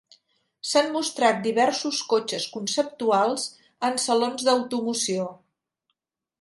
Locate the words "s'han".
0.69-0.87